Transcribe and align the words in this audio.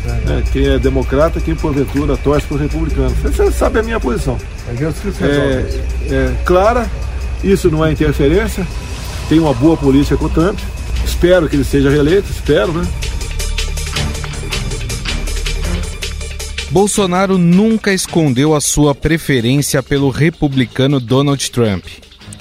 É, 0.05 0.41
quem 0.51 0.67
é 0.67 0.79
democrata, 0.79 1.39
quem 1.39 1.53
porventura 1.53 2.17
torce 2.17 2.47
para 2.47 2.55
o 2.55 2.59
republicano. 2.59 3.15
Você 3.21 3.51
sabe 3.51 3.79
a 3.79 3.83
minha 3.83 3.99
posição. 3.99 4.37
É, 6.09 6.13
é 6.13 6.35
clara, 6.43 6.89
isso 7.43 7.69
não 7.69 7.85
é 7.85 7.91
interferência. 7.91 8.65
Tem 9.29 9.39
uma 9.39 9.53
boa 9.53 9.77
política 9.77 10.17
com 10.17 10.25
o 10.25 10.29
Trump. 10.29 10.57
Espero 11.05 11.47
que 11.47 11.55
ele 11.55 11.63
seja 11.63 11.89
reeleito, 11.89 12.31
espero, 12.31 12.73
né? 12.73 12.85
Bolsonaro 16.77 17.39
nunca 17.39 17.91
escondeu 17.91 18.53
a 18.53 18.61
sua 18.61 18.93
preferência 18.93 19.81
pelo 19.81 20.11
republicano 20.11 20.99
Donald 20.99 21.49
Trump. 21.49 21.83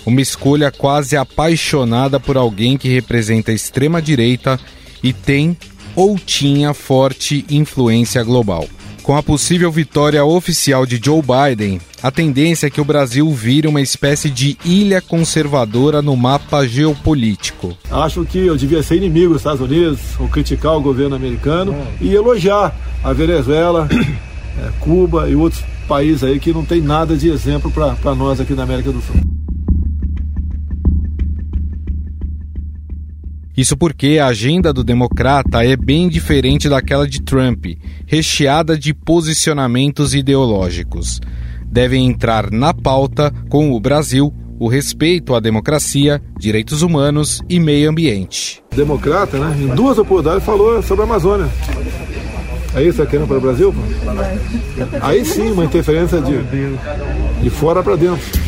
Uma 0.04 0.20
escolha 0.20 0.70
quase 0.70 1.16
apaixonada 1.16 2.20
por 2.20 2.36
alguém 2.36 2.76
que 2.76 2.86
representa 2.86 3.50
a 3.50 3.54
extrema-direita 3.54 4.60
e 5.02 5.14
tem 5.14 5.56
ou 5.94 6.18
tinha 6.18 6.74
forte 6.74 7.46
influência 7.48 8.22
global. 8.22 8.68
Com 9.06 9.16
a 9.16 9.22
possível 9.22 9.70
vitória 9.70 10.24
oficial 10.24 10.84
de 10.84 11.00
Joe 11.00 11.22
Biden, 11.22 11.80
a 12.02 12.10
tendência 12.10 12.66
é 12.66 12.70
que 12.70 12.80
o 12.80 12.84
Brasil 12.84 13.30
vire 13.30 13.68
uma 13.68 13.80
espécie 13.80 14.28
de 14.28 14.58
ilha 14.64 15.00
conservadora 15.00 16.02
no 16.02 16.16
mapa 16.16 16.66
geopolítico. 16.66 17.78
Acho 17.88 18.24
que 18.24 18.38
eu 18.38 18.56
devia 18.56 18.82
ser 18.82 18.96
inimigo 18.96 19.28
dos 19.28 19.42
Estados 19.42 19.60
Unidos, 19.60 20.00
ou 20.18 20.28
criticar 20.28 20.76
o 20.76 20.80
governo 20.80 21.14
americano 21.14 21.72
e 22.00 22.12
elogiar 22.12 22.74
a 23.04 23.12
Venezuela, 23.12 23.88
é, 24.58 24.72
Cuba 24.80 25.30
e 25.30 25.36
outros 25.36 25.62
países 25.86 26.24
aí 26.24 26.40
que 26.40 26.52
não 26.52 26.64
tem 26.64 26.80
nada 26.80 27.16
de 27.16 27.28
exemplo 27.28 27.70
para 27.70 28.12
nós 28.16 28.40
aqui 28.40 28.54
na 28.54 28.64
América 28.64 28.90
do 28.90 29.00
Sul. 29.00 29.35
Isso 33.56 33.76
porque 33.76 34.18
a 34.18 34.26
agenda 34.26 34.72
do 34.72 34.84
democrata 34.84 35.64
é 35.64 35.76
bem 35.76 36.08
diferente 36.08 36.68
daquela 36.68 37.08
de 37.08 37.22
Trump, 37.22 37.66
recheada 38.06 38.78
de 38.78 38.92
posicionamentos 38.92 40.14
ideológicos. 40.14 41.20
Devem 41.64 42.06
entrar 42.06 42.50
na 42.50 42.74
pauta 42.74 43.32
com 43.48 43.72
o 43.72 43.80
Brasil 43.80 44.32
o 44.58 44.68
respeito 44.68 45.34
à 45.34 45.40
democracia, 45.40 46.22
direitos 46.38 46.82
humanos 46.82 47.42
e 47.48 47.58
meio 47.58 47.90
ambiente. 47.90 48.62
Democrata, 48.74 49.38
né? 49.38 49.56
Em 49.58 49.74
duas 49.74 49.98
oportunidades 49.98 50.44
falou 50.44 50.82
sobre 50.82 51.02
a 51.02 51.06
Amazônia. 51.06 51.48
É 52.74 52.82
isso 52.82 53.02
que 53.02 53.10
querendo 53.10 53.26
para 53.26 53.38
o 53.38 53.40
Brasil? 53.40 53.74
Aí 55.00 55.24
sim, 55.24 55.50
uma 55.50 55.64
interferência 55.64 56.20
de, 56.20 56.42
de 57.42 57.50
fora 57.50 57.82
para 57.82 57.96
dentro. 57.96 58.45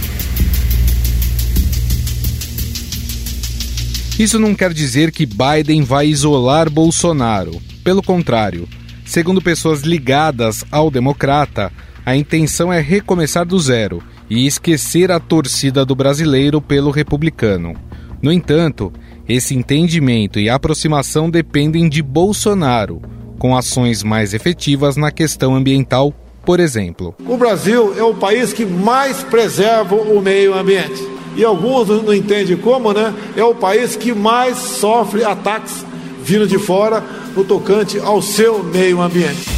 Isso 4.18 4.36
não 4.36 4.52
quer 4.52 4.72
dizer 4.72 5.12
que 5.12 5.24
Biden 5.24 5.84
vai 5.84 6.08
isolar 6.08 6.68
Bolsonaro. 6.68 7.52
Pelo 7.84 8.02
contrário, 8.02 8.68
segundo 9.06 9.40
pessoas 9.40 9.82
ligadas 9.82 10.64
ao 10.72 10.90
democrata, 10.90 11.70
a 12.04 12.16
intenção 12.16 12.72
é 12.72 12.80
recomeçar 12.80 13.46
do 13.46 13.56
zero 13.60 14.02
e 14.28 14.44
esquecer 14.44 15.12
a 15.12 15.20
torcida 15.20 15.84
do 15.84 15.94
brasileiro 15.94 16.60
pelo 16.60 16.90
republicano. 16.90 17.76
No 18.20 18.32
entanto, 18.32 18.92
esse 19.28 19.54
entendimento 19.54 20.40
e 20.40 20.50
aproximação 20.50 21.30
dependem 21.30 21.88
de 21.88 22.02
Bolsonaro, 22.02 23.00
com 23.38 23.56
ações 23.56 24.02
mais 24.02 24.34
efetivas 24.34 24.96
na 24.96 25.12
questão 25.12 25.54
ambiental, 25.54 26.12
por 26.44 26.58
exemplo. 26.58 27.14
O 27.24 27.36
Brasil 27.36 27.94
é 27.96 28.02
o 28.02 28.14
país 28.14 28.52
que 28.52 28.66
mais 28.66 29.22
preserva 29.22 29.94
o 29.94 30.20
meio 30.20 30.54
ambiente 30.54 31.17
e 31.38 31.44
alguns 31.44 31.86
não 31.88 32.12
entendem 32.12 32.56
como, 32.56 32.92
né? 32.92 33.14
É 33.36 33.44
o 33.44 33.54
país 33.54 33.94
que 33.94 34.12
mais 34.12 34.58
sofre 34.58 35.22
ataques 35.22 35.86
vindo 36.20 36.48
de 36.48 36.58
fora 36.58 37.02
no 37.34 37.44
tocante 37.44 37.96
ao 38.00 38.20
seu 38.20 38.64
meio 38.64 39.00
ambiente. 39.00 39.48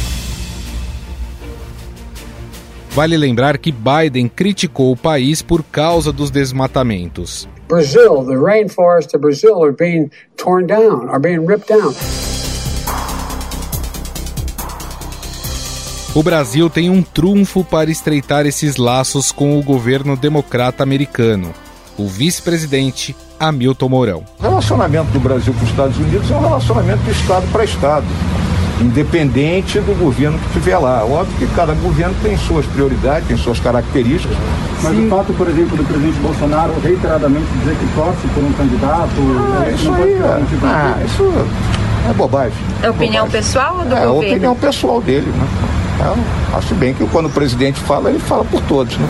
Vale 2.91 3.17
lembrar 3.17 3.57
que 3.57 3.71
Biden 3.71 4.29
criticou 4.29 4.91
o 4.91 4.97
país 4.97 5.41
por 5.41 5.63
causa 5.63 6.11
dos 6.11 6.29
desmatamentos. 6.29 7.49
Brazil, 7.67 8.25
the 8.25 8.37
rainforests 8.37 9.13
of 9.15 9.21
Brazil 9.21 9.63
are 9.63 9.73
being 9.73 10.11
torn 10.37 10.67
down, 10.67 11.09
are 11.09 11.19
being 11.19 11.47
ripped 11.47 11.67
down. 11.67 11.95
O 16.13 16.21
Brasil 16.21 16.69
tem 16.69 16.89
um 16.89 17.01
trunfo 17.01 17.63
para 17.63 17.89
estreitar 17.89 18.45
esses 18.45 18.75
laços 18.75 19.31
com 19.31 19.57
o 19.57 19.63
governo 19.63 20.15
democrata 20.15 20.83
americano 20.83 21.53
o 22.01 22.07
vice-presidente 22.07 23.15
Hamilton 23.39 23.89
Mourão. 23.89 24.23
O 24.39 24.43
relacionamento 24.43 25.11
do 25.11 25.19
Brasil 25.19 25.53
com 25.53 25.63
os 25.63 25.69
Estados 25.69 25.97
Unidos 25.97 26.29
é 26.31 26.35
um 26.35 26.41
relacionamento 26.41 27.03
de 27.03 27.11
Estado 27.11 27.45
para 27.51 27.63
Estado, 27.63 28.05
independente 28.79 29.79
do 29.79 29.97
governo 29.97 30.37
que 30.39 30.47
estiver 30.47 30.77
lá. 30.77 31.03
Óbvio 31.03 31.37
que 31.37 31.55
cada 31.55 31.73
governo 31.73 32.15
tem 32.23 32.37
suas 32.37 32.65
prioridades, 32.65 33.27
tem 33.27 33.37
suas 33.37 33.59
características. 33.59 34.35
Mas 34.81 34.95
Sim. 34.95 35.05
o 35.05 35.09
fato, 35.09 35.33
por 35.33 35.47
exemplo, 35.47 35.77
do 35.77 35.83
presidente 35.83 36.19
Bolsonaro 36.19 36.73
reiteradamente 36.81 37.45
dizer 37.59 37.75
que 37.75 37.85
torce 37.95 38.27
por 38.33 38.43
um 38.43 38.51
candidato. 38.53 39.11
Ah, 39.59 39.69
isso 39.69 39.93
aí 39.93 40.13
é, 40.13 40.45
tipo 40.49 40.65
ah, 40.65 40.97
isso 41.05 41.23
é 42.09 42.13
bobagem. 42.13 42.57
É 42.81 42.89
opinião 42.89 43.25
bobagem. 43.25 43.41
pessoal 43.41 43.77
ou 43.77 43.85
do 43.85 43.95
é, 43.95 44.05
governo? 44.05 44.23
É 44.23 44.27
opinião 44.27 44.55
pessoal 44.55 45.01
dele, 45.01 45.27
né? 45.27 45.47
Eu 45.99 46.57
acho 46.57 46.73
bem 46.75 46.95
que 46.95 47.05
quando 47.09 47.27
o 47.27 47.29
presidente 47.29 47.79
fala, 47.79 48.09
ele 48.09 48.17
fala 48.17 48.43
por 48.43 48.59
todos, 48.63 48.97
né? 48.97 49.07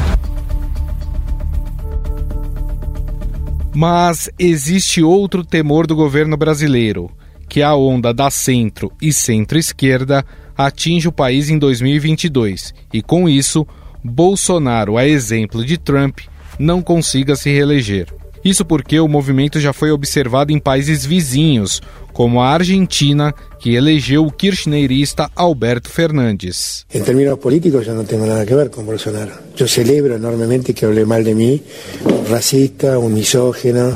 Mas 3.74 4.30
existe 4.38 5.02
outro 5.02 5.46
temor 5.46 5.88
do 5.88 5.96
governo 5.96 6.36
brasileiro, 6.36 7.10
que 7.48 7.62
a 7.62 7.74
onda 7.74 8.14
da 8.14 8.30
centro 8.30 8.92
e 9.02 9.14
centro-esquerda 9.14 10.26
atinge 10.58 11.08
o 11.08 11.12
país 11.12 11.50
em 11.50 11.58
2022 11.58 12.74
e, 12.94 13.02
com 13.02 13.28
isso, 13.28 13.66
Bolsonaro, 14.04 14.98
a 14.98 15.08
exemplo 15.08 15.64
de 15.64 15.78
Trump, 15.78 16.20
não 16.60 16.82
consiga 16.82 17.36
se 17.36 17.50
reeleger. 17.50 18.08
Isso 18.44 18.66
porque 18.66 19.00
o 19.00 19.08
movimento 19.08 19.60
já 19.60 19.72
foi 19.72 19.92
observado 19.92 20.52
em 20.52 20.60
países 20.60 21.06
vizinhos, 21.06 21.82
como 22.22 22.40
a 22.40 22.50
Argentina, 22.50 23.34
que 23.58 23.74
elegeu 23.74 24.24
o 24.24 24.32
kirchnerista 24.32 25.28
Alberto 25.36 25.90
Fernandes. 25.90 26.86
Em 26.94 27.02
termos 27.02 27.40
políticos, 27.40 27.88
eu 27.88 27.96
não 27.96 28.06
tenho 28.06 28.28
nada 28.28 28.42
a 28.42 28.46
ver 28.46 28.70
com 28.70 28.84
Bolsonaro. 28.84 29.32
Eu 29.58 29.68
celebro 29.68 30.14
enormemente 30.14 30.72
que 30.72 30.86
hable 30.86 31.04
mal 31.04 31.24
de 31.24 31.34
mim, 31.34 31.60
um 32.06 32.32
racista, 32.32 33.00
um 33.00 33.10
misógino. 33.10 33.96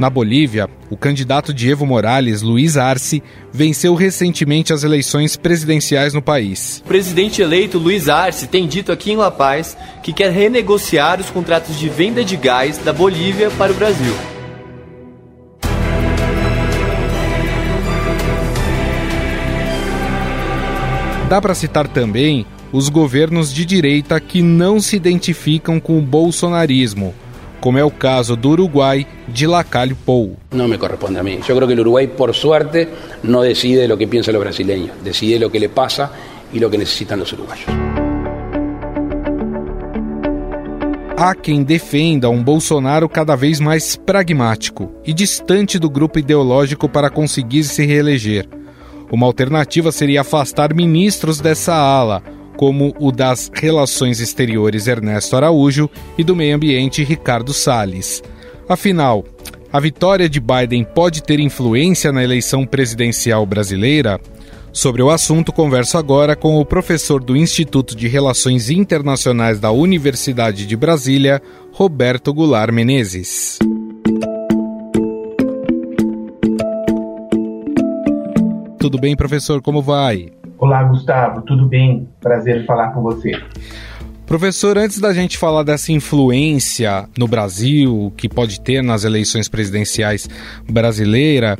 Na 0.00 0.10
Bolívia, 0.10 0.68
o 0.90 0.96
candidato 0.96 1.54
de 1.54 1.70
Evo 1.70 1.86
Morales, 1.86 2.42
Luiz 2.42 2.76
Arce, 2.76 3.22
venceu 3.52 3.94
recentemente 3.94 4.72
as 4.72 4.82
eleições 4.82 5.36
presidenciais 5.36 6.12
no 6.12 6.20
país. 6.20 6.82
O 6.84 6.88
presidente 6.88 7.40
eleito 7.40 7.78
Luiz 7.78 8.08
Arce 8.08 8.48
tem 8.48 8.66
dito 8.66 8.90
aqui 8.90 9.12
em 9.12 9.16
La 9.16 9.30
Paz 9.30 9.76
que 10.02 10.12
quer 10.12 10.32
renegociar 10.32 11.20
os 11.20 11.30
contratos 11.30 11.78
de 11.78 11.88
venda 11.88 12.24
de 12.24 12.36
gás 12.36 12.78
da 12.78 12.92
Bolívia 12.92 13.48
para 13.52 13.70
o 13.70 13.76
Brasil. 13.76 14.37
Dá 21.28 21.40
para 21.40 21.54
citar 21.54 21.86
também 21.86 22.46
os 22.72 22.88
governos 22.88 23.52
de 23.52 23.64
direita 23.64 24.18
que 24.18 24.40
não 24.42 24.80
se 24.80 24.96
identificam 24.96 25.78
com 25.78 25.98
o 25.98 26.02
bolsonarismo 26.02 27.14
como 27.60 27.78
é 27.78 27.84
o 27.84 27.90
caso 27.90 28.36
do 28.36 28.50
Uruguai 28.50 29.06
de 29.26 29.46
Lacalle 29.46 29.94
Pou. 29.94 30.36
Não 30.52 30.68
me 30.68 30.78
corresponde 30.78 31.18
a 31.18 31.22
mim. 31.22 31.40
Eu 31.46 31.56
creo 31.56 31.68
que 31.68 31.74
o 31.74 31.80
Uruguai, 31.80 32.06
por 32.06 32.34
sorte, 32.34 32.88
não 33.22 33.42
decide 33.42 33.92
o 33.92 33.96
que 33.96 34.06
pensam 34.06 34.34
os 34.34 34.40
brasileiros, 34.40 34.90
decide 35.02 35.44
o 35.44 35.50
que 35.50 35.58
lhe 35.58 35.68
passa 35.68 36.10
e 36.52 36.64
o 36.64 36.70
que 36.70 36.78
necessitam 36.78 37.20
os 37.20 37.32
uruguaios. 37.32 37.66
Há 41.16 41.34
quem 41.34 41.64
defenda 41.64 42.30
um 42.30 42.42
Bolsonaro 42.44 43.08
cada 43.08 43.34
vez 43.34 43.58
mais 43.58 43.96
pragmático 43.96 44.92
e 45.04 45.12
distante 45.12 45.76
do 45.76 45.90
grupo 45.90 46.20
ideológico 46.20 46.88
para 46.88 47.10
conseguir 47.10 47.64
se 47.64 47.84
reeleger. 47.84 48.48
Uma 49.10 49.26
alternativa 49.26 49.90
seria 49.90 50.20
afastar 50.20 50.74
ministros 50.74 51.40
dessa 51.40 51.74
ala, 51.74 52.22
como 52.56 52.94
o 52.98 53.10
das 53.10 53.50
Relações 53.54 54.20
Exteriores 54.20 54.86
Ernesto 54.86 55.36
Araújo 55.36 55.88
e 56.18 56.24
do 56.24 56.36
Meio 56.36 56.56
Ambiente 56.56 57.04
Ricardo 57.04 57.52
Salles. 57.52 58.22
Afinal, 58.68 59.24
a 59.72 59.80
vitória 59.80 60.28
de 60.28 60.40
Biden 60.40 60.84
pode 60.84 61.22
ter 61.22 61.40
influência 61.40 62.10
na 62.10 62.22
eleição 62.22 62.66
presidencial 62.66 63.46
brasileira? 63.46 64.20
Sobre 64.72 65.02
o 65.02 65.10
assunto, 65.10 65.52
converso 65.52 65.96
agora 65.96 66.36
com 66.36 66.56
o 66.56 66.64
professor 66.64 67.22
do 67.22 67.36
Instituto 67.36 67.96
de 67.96 68.08
Relações 68.08 68.70
Internacionais 68.70 69.58
da 69.58 69.70
Universidade 69.70 70.66
de 70.66 70.76
Brasília, 70.76 71.40
Roberto 71.72 72.32
Goulart 72.34 72.72
Menezes. 72.72 73.58
Tudo 78.78 78.96
bem, 78.96 79.16
professor? 79.16 79.60
Como 79.60 79.82
vai? 79.82 80.28
Olá, 80.56 80.84
Gustavo. 80.84 81.42
Tudo 81.42 81.66
bem? 81.66 82.08
Prazer 82.20 82.64
falar 82.64 82.92
com 82.92 83.02
você. 83.02 83.32
Professor, 84.24 84.78
antes 84.78 85.00
da 85.00 85.12
gente 85.12 85.36
falar 85.36 85.64
dessa 85.64 85.90
influência 85.90 87.08
no 87.18 87.26
Brasil 87.26 88.12
que 88.16 88.28
pode 88.28 88.60
ter 88.60 88.82
nas 88.82 89.02
eleições 89.02 89.48
presidenciais 89.48 90.28
brasileira, 90.70 91.58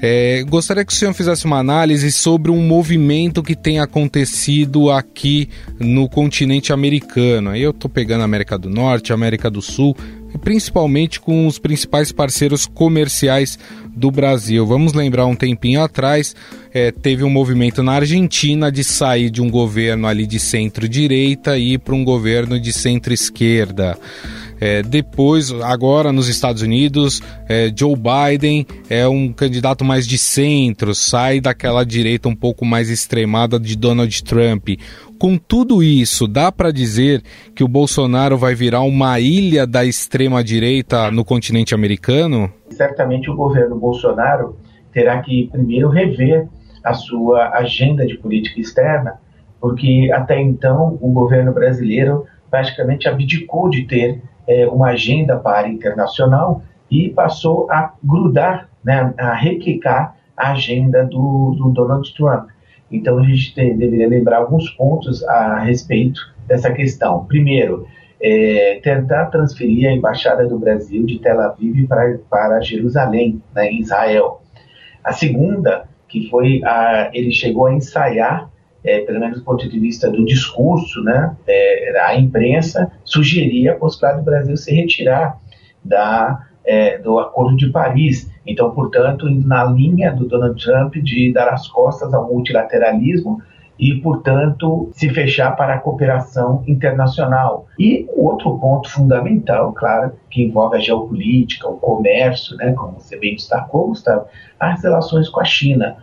é, 0.00 0.42
gostaria 0.48 0.84
que 0.84 0.92
o 0.92 0.96
senhor 0.96 1.12
fizesse 1.12 1.44
uma 1.44 1.58
análise 1.58 2.10
sobre 2.10 2.50
um 2.50 2.62
movimento 2.62 3.42
que 3.42 3.54
tem 3.54 3.78
acontecido 3.78 4.90
aqui 4.90 5.50
no 5.78 6.08
continente 6.08 6.72
americano. 6.72 7.50
Aí 7.50 7.62
eu 7.62 7.72
estou 7.72 7.90
pegando 7.90 8.22
a 8.22 8.24
América 8.24 8.56
do 8.56 8.70
Norte, 8.70 9.12
América 9.12 9.50
do 9.50 9.60
Sul, 9.60 9.94
principalmente 10.38 11.20
com 11.20 11.46
os 11.46 11.58
principais 11.58 12.12
parceiros 12.12 12.66
comerciais 12.66 13.58
do 13.94 14.10
Brasil. 14.10 14.66
Vamos 14.66 14.92
lembrar 14.92 15.26
um 15.26 15.36
tempinho 15.36 15.82
atrás, 15.82 16.34
é, 16.72 16.90
teve 16.90 17.22
um 17.22 17.30
movimento 17.30 17.82
na 17.82 17.92
Argentina 17.92 18.70
de 18.70 18.82
sair 18.82 19.30
de 19.30 19.40
um 19.40 19.50
governo 19.50 20.06
ali 20.06 20.26
de 20.26 20.40
centro-direita 20.40 21.56
e 21.56 21.74
ir 21.74 21.78
para 21.78 21.94
um 21.94 22.04
governo 22.04 22.58
de 22.58 22.72
centro-esquerda. 22.72 23.96
É, 24.60 24.82
depois, 24.82 25.52
agora 25.62 26.12
nos 26.12 26.28
Estados 26.28 26.62
Unidos, 26.62 27.20
é, 27.48 27.72
Joe 27.76 27.94
Biden 27.94 28.66
é 28.88 29.06
um 29.06 29.32
candidato 29.32 29.84
mais 29.84 30.06
de 30.06 30.16
centro, 30.16 30.94
sai 30.94 31.40
daquela 31.40 31.84
direita 31.84 32.28
um 32.28 32.34
pouco 32.34 32.64
mais 32.64 32.88
extremada 32.88 33.58
de 33.58 33.76
Donald 33.76 34.22
Trump. 34.22 34.68
Com 35.24 35.38
tudo 35.38 35.82
isso, 35.82 36.28
dá 36.28 36.52
para 36.52 36.70
dizer 36.70 37.22
que 37.56 37.64
o 37.64 37.66
Bolsonaro 37.66 38.36
vai 38.36 38.54
virar 38.54 38.82
uma 38.82 39.18
ilha 39.18 39.66
da 39.66 39.82
extrema-direita 39.82 41.10
no 41.10 41.24
continente 41.24 41.74
americano? 41.74 42.52
Certamente 42.68 43.30
o 43.30 43.34
governo 43.34 43.74
Bolsonaro 43.74 44.58
terá 44.92 45.22
que 45.22 45.48
primeiro 45.50 45.88
rever 45.88 46.46
a 46.84 46.92
sua 46.92 47.56
agenda 47.56 48.04
de 48.04 48.18
política 48.18 48.60
externa, 48.60 49.14
porque 49.58 50.10
até 50.12 50.38
então 50.38 50.98
o 51.00 51.10
governo 51.10 51.54
brasileiro 51.54 52.26
praticamente 52.50 53.08
abdicou 53.08 53.70
de 53.70 53.84
ter 53.84 54.20
é, 54.46 54.68
uma 54.68 54.88
agenda 54.88 55.38
para 55.38 55.70
internacional 55.70 56.62
e 56.90 57.08
passou 57.08 57.66
a 57.70 57.94
grudar, 58.04 58.68
né, 58.84 59.14
a 59.16 59.32
requicar 59.32 60.16
a 60.36 60.52
agenda 60.52 61.02
do, 61.02 61.54
do 61.56 61.70
Donald 61.70 62.12
Trump. 62.14 62.50
Então 62.90 63.18
a 63.18 63.24
gente 63.24 63.54
tem, 63.54 63.76
deveria 63.76 64.08
lembrar 64.08 64.38
alguns 64.38 64.70
pontos 64.70 65.22
a 65.24 65.60
respeito 65.60 66.20
dessa 66.46 66.72
questão. 66.72 67.24
Primeiro, 67.24 67.86
é, 68.20 68.80
tentar 68.82 69.26
transferir 69.26 69.88
a 69.88 69.92
embaixada 69.92 70.46
do 70.46 70.58
Brasil 70.58 71.04
de 71.04 71.18
Tel 71.18 71.40
Aviv 71.40 71.86
para, 71.86 72.18
para 72.30 72.60
Jerusalém, 72.60 73.42
né, 73.54 73.70
em 73.70 73.80
Israel. 73.80 74.42
A 75.02 75.12
segunda, 75.12 75.88
que 76.08 76.28
foi 76.30 76.62
a, 76.64 77.10
ele 77.12 77.32
chegou 77.32 77.66
a 77.66 77.74
ensaiar 77.74 78.50
é, 78.84 79.00
pelo 79.00 79.18
menos 79.18 79.38
do 79.38 79.44
ponto 79.44 79.66
de 79.66 79.80
vista 79.80 80.10
do 80.10 80.24
discurso, 80.24 81.02
né, 81.02 81.34
é, 81.46 82.00
a 82.00 82.14
imprensa 82.16 82.92
sugeria 83.02 83.72
a 83.72 83.76
possibilidade 83.76 84.22
do 84.22 84.24
Brasil 84.24 84.56
se 84.56 84.74
retirar 84.74 85.38
da, 85.82 86.46
é, 86.64 86.98
do 86.98 87.18
Acordo 87.18 87.56
de 87.56 87.68
Paris. 87.70 88.30
Então, 88.46 88.70
portanto, 88.70 89.28
na 89.28 89.64
linha 89.64 90.12
do 90.12 90.26
Donald 90.26 90.62
Trump 90.62 90.94
de 90.96 91.32
dar 91.32 91.48
as 91.48 91.68
costas 91.68 92.12
ao 92.14 92.26
multilateralismo 92.26 93.42
e, 93.78 93.94
portanto, 93.96 94.90
se 94.92 95.10
fechar 95.10 95.56
para 95.56 95.74
a 95.74 95.78
cooperação 95.78 96.62
internacional. 96.66 97.66
E 97.78 98.06
outro 98.16 98.56
ponto 98.58 98.88
fundamental, 98.88 99.72
claro, 99.72 100.12
que 100.30 100.42
envolve 100.42 100.76
a 100.76 100.80
geopolítica, 100.80 101.68
o 101.68 101.76
comércio, 101.78 102.56
né, 102.56 102.72
como 102.72 103.00
você 103.00 103.18
bem 103.18 103.34
destacou, 103.34 103.88
Gustavo, 103.88 104.26
as 104.60 104.82
relações 104.82 105.28
com 105.28 105.40
a 105.40 105.44
China 105.44 105.96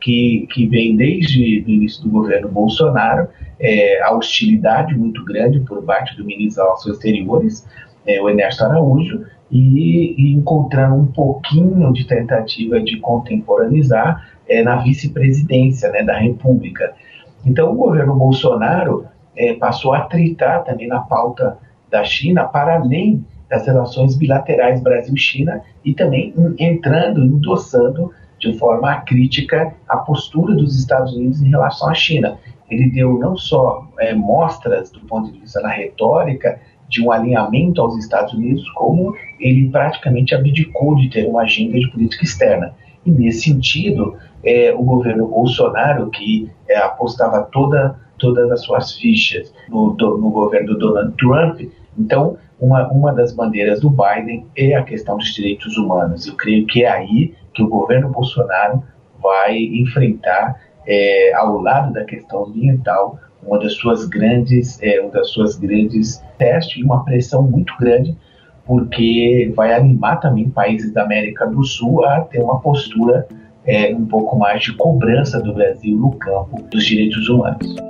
que, 0.00 0.48
que 0.52 0.66
vem 0.66 0.96
desde 0.96 1.64
o 1.66 1.70
início 1.70 2.02
do 2.02 2.10
governo 2.10 2.48
Bolsonaro, 2.48 3.28
é, 3.60 4.00
a 4.02 4.14
hostilidade 4.14 4.96
muito 4.96 5.24
grande 5.24 5.60
por 5.60 5.82
parte 5.82 6.16
do 6.16 6.24
ministro 6.24 6.62
das 6.62 6.68
Relações 6.68 6.94
Exteriores, 6.96 7.68
é, 8.08 8.20
o 8.20 8.28
Ernesto 8.28 8.64
Araújo, 8.64 9.26
e, 9.50 10.14
e, 10.18 10.36
um 10.36 11.06
pouquinho 11.06 11.92
de 11.92 12.06
tentativa 12.06 12.80
de 12.80 12.98
contemporaneizar 12.98 14.26
é, 14.48 14.62
na 14.62 14.76
vice-presidência 14.76 15.90
né, 15.90 16.02
da 16.02 16.18
República. 16.18 16.94
Então, 17.46 17.70
o 17.70 17.74
governo 17.74 18.14
Bolsonaro 18.14 19.06
é, 19.36 19.54
passou 19.54 19.92
a 19.94 20.02
tritar 20.02 20.64
também 20.64 20.88
na 20.88 21.00
pauta 21.00 21.58
da 21.90 22.02
China, 22.04 22.44
para 22.44 22.76
além 22.76 23.24
das 23.48 23.66
relações 23.66 24.16
bilaterais 24.16 24.82
Brasil-China, 24.82 25.62
e 25.84 25.94
também 25.94 26.34
entrando, 26.58 27.22
endossando 27.22 28.12
de 28.38 28.56
forma 28.58 29.00
crítica 29.02 29.74
a 29.88 29.96
postura 29.98 30.54
dos 30.54 30.78
Estados 30.78 31.14
Unidos 31.14 31.42
em 31.42 31.48
relação 31.48 31.88
à 31.88 31.94
China. 31.94 32.36
Ele 32.70 32.90
deu 32.90 33.18
não 33.18 33.36
só 33.36 33.86
é, 33.98 34.14
mostras 34.14 34.90
do 34.90 35.00
ponto 35.00 35.32
de 35.32 35.40
vista 35.40 35.62
da 35.62 35.70
retórica 35.70 36.60
de 36.88 37.02
um 37.02 37.12
alinhamento 37.12 37.80
aos 37.80 37.96
Estados 37.96 38.32
Unidos, 38.32 38.68
como 38.70 39.14
ele 39.38 39.68
praticamente 39.68 40.34
abdicou 40.34 40.96
de 40.96 41.08
ter 41.10 41.26
uma 41.26 41.42
agenda 41.42 41.78
de 41.78 41.90
política 41.90 42.24
externa. 42.24 42.74
E 43.04 43.10
nesse 43.10 43.42
sentido, 43.42 44.16
é, 44.42 44.72
o 44.72 44.82
governo 44.82 45.26
Bolsonaro, 45.26 46.10
que 46.10 46.50
é, 46.68 46.78
apostava 46.78 47.42
toda, 47.52 47.98
todas 48.18 48.50
as 48.50 48.62
suas 48.62 48.96
fichas 48.96 49.52
no, 49.68 49.90
do, 49.90 50.18
no 50.18 50.30
governo 50.30 50.74
do 50.74 50.78
Donald 50.78 51.14
Trump, 51.16 51.60
então 51.98 52.38
uma, 52.60 52.88
uma 52.88 53.12
das 53.12 53.32
bandeiras 53.32 53.80
do 53.80 53.90
Biden 53.90 54.46
é 54.56 54.74
a 54.74 54.82
questão 54.82 55.16
dos 55.16 55.32
direitos 55.32 55.76
humanos. 55.76 56.26
Eu 56.26 56.34
creio 56.34 56.66
que 56.66 56.84
é 56.84 56.90
aí 56.90 57.34
que 57.54 57.62
o 57.62 57.68
governo 57.68 58.08
Bolsonaro 58.08 58.82
vai 59.22 59.56
enfrentar, 59.56 60.60
é, 60.86 61.32
ao 61.34 61.60
lado 61.60 61.92
da 61.92 62.04
questão 62.04 62.46
ambiental, 62.46 63.18
uma 63.42 63.58
das 63.58 63.74
suas 63.74 64.04
grandes, 64.06 64.80
é, 64.82 65.00
uma 65.00 65.10
das 65.10 65.30
suas 65.30 65.56
grandes 65.56 66.22
testes 66.38 66.76
e 66.76 66.84
uma 66.84 67.04
pressão 67.04 67.42
muito 67.42 67.74
grande, 67.78 68.16
porque 68.64 69.50
vai 69.56 69.72
animar 69.72 70.20
também 70.20 70.50
países 70.50 70.92
da 70.92 71.02
América 71.02 71.46
do 71.46 71.64
Sul 71.64 72.04
a 72.04 72.20
ter 72.20 72.40
uma 72.40 72.60
postura 72.60 73.26
é, 73.64 73.94
um 73.94 74.06
pouco 74.06 74.38
mais 74.38 74.62
de 74.62 74.74
cobrança 74.74 75.40
do 75.40 75.52
Brasil 75.54 75.96
no 75.96 76.12
campo 76.12 76.62
dos 76.70 76.84
direitos 76.84 77.28
humanos. 77.28 77.87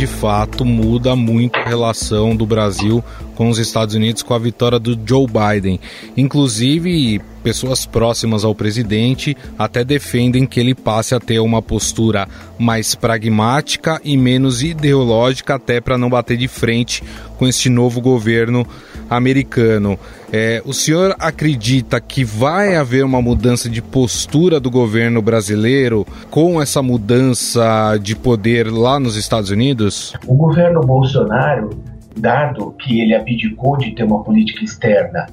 De 0.00 0.06
fato 0.06 0.64
muda 0.64 1.14
muito 1.14 1.58
a 1.58 1.62
relação 1.62 2.34
do 2.34 2.46
Brasil 2.46 3.04
com 3.34 3.50
os 3.50 3.58
Estados 3.58 3.94
Unidos 3.94 4.22
com 4.22 4.32
a 4.32 4.38
vitória 4.38 4.78
do 4.78 4.98
Joe 5.04 5.26
Biden. 5.26 5.78
Inclusive, 6.16 7.20
pessoas 7.42 7.84
próximas 7.84 8.42
ao 8.42 8.54
presidente 8.54 9.36
até 9.58 9.84
defendem 9.84 10.46
que 10.46 10.58
ele 10.58 10.74
passe 10.74 11.14
a 11.14 11.20
ter 11.20 11.38
uma 11.38 11.60
postura 11.60 12.26
mais 12.58 12.94
pragmática 12.94 14.00
e 14.02 14.16
menos 14.16 14.62
ideológica, 14.62 15.56
até 15.56 15.82
para 15.82 15.98
não 15.98 16.08
bater 16.08 16.38
de 16.38 16.48
frente 16.48 17.02
com 17.36 17.46
este 17.46 17.68
novo 17.68 18.00
governo 18.00 18.66
americano. 19.10 19.98
É, 20.32 20.62
o 20.64 20.72
senhor 20.72 21.16
acredita 21.18 22.00
que 22.00 22.22
vai 22.24 22.76
haver 22.76 23.04
uma 23.04 23.20
mudança 23.20 23.68
de 23.68 23.82
postura 23.82 24.60
do 24.60 24.70
governo 24.70 25.20
brasileiro 25.20 26.06
com 26.30 26.62
essa 26.62 26.80
mudança 26.80 27.98
de 28.00 28.14
poder 28.14 28.70
lá 28.70 29.00
nos 29.00 29.16
Estados 29.16 29.50
Unidos? 29.50 30.14
O 30.26 30.36
governo 30.36 30.80
Bolsonaro, 30.80 31.70
dado 32.16 32.72
que 32.78 33.00
ele 33.00 33.14
abdicou 33.14 33.76
de 33.76 33.90
ter 33.90 34.04
uma 34.04 34.22
política 34.22 34.64
externa, 34.64 35.26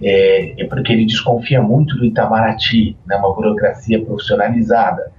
é, 0.00 0.62
é 0.62 0.66
porque 0.66 0.92
ele 0.92 1.04
desconfia 1.04 1.60
muito 1.60 1.96
do 1.96 2.04
Itamaraty, 2.04 2.96
né, 3.06 3.16
uma 3.16 3.34
burocracia 3.34 4.00
profissionalizada. 4.04 5.12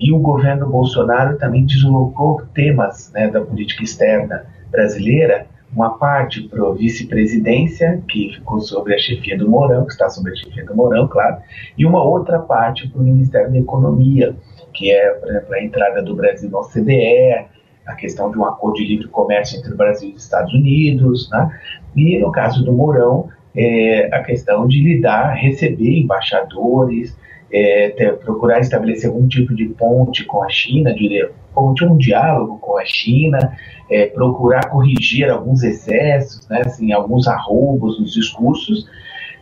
E 0.00 0.12
o 0.12 0.18
governo 0.18 0.68
Bolsonaro 0.68 1.36
também 1.36 1.64
deslocou 1.66 2.40
temas 2.54 3.12
né, 3.12 3.28
da 3.28 3.40
política 3.40 3.84
externa 3.84 4.44
brasileira 4.70 5.46
uma 5.72 5.98
parte 5.98 6.42
para 6.48 6.66
a 6.66 6.72
vice-presidência, 6.72 8.02
que 8.08 8.32
ficou 8.34 8.60
sobre 8.60 8.94
a 8.94 8.98
chefia 8.98 9.38
do 9.38 9.48
Mourão, 9.48 9.86
que 9.86 9.92
está 9.92 10.08
sobre 10.08 10.32
a 10.32 10.36
chefia 10.36 10.64
do 10.64 10.74
Mourão, 10.74 11.06
claro, 11.06 11.38
e 11.78 11.86
uma 11.86 12.02
outra 12.02 12.40
parte 12.40 12.88
para 12.88 13.00
o 13.00 13.04
Ministério 13.04 13.52
da 13.52 13.58
Economia, 13.58 14.34
que 14.74 14.90
é, 14.90 15.10
por 15.10 15.28
exemplo, 15.28 15.54
a 15.54 15.62
entrada 15.62 16.02
do 16.02 16.16
Brasil 16.16 16.50
na 16.50 16.58
OCDE, 16.58 17.46
a 17.86 17.94
questão 17.94 18.30
de 18.30 18.38
um 18.38 18.44
acordo 18.44 18.76
de 18.76 18.86
livre 18.86 19.08
comércio 19.08 19.58
entre 19.58 19.72
o 19.72 19.76
Brasil 19.76 20.10
e 20.10 20.14
os 20.14 20.22
Estados 20.22 20.52
Unidos, 20.52 21.28
né? 21.30 21.60
e 21.96 22.18
no 22.18 22.30
caso 22.30 22.64
do 22.64 22.72
Mourão, 22.72 23.28
é, 23.54 24.08
a 24.12 24.22
questão 24.22 24.66
de 24.66 24.80
lidar, 24.80 25.34
receber 25.34 25.98
embaixadores, 25.98 27.16
é, 27.52 27.90
ter, 27.90 28.16
procurar 28.18 28.60
estabelecer 28.60 29.10
algum 29.10 29.26
tipo 29.26 29.54
de 29.54 29.66
ponte 29.66 30.24
com 30.24 30.42
a 30.42 30.48
China, 30.48 30.94
de, 30.94 31.28
ponte 31.54 31.84
um 31.84 31.96
diálogo 31.96 32.58
com 32.58 32.78
a 32.78 32.84
China, 32.84 33.56
é, 33.90 34.06
procurar 34.06 34.68
corrigir 34.68 35.28
alguns 35.28 35.62
excessos, 35.62 36.48
né, 36.48 36.62
assim, 36.64 36.92
alguns 36.92 37.26
arroubos 37.26 37.98
nos 38.00 38.12
discursos, 38.12 38.88